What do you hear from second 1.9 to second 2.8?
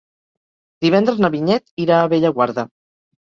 a Bellaguarda.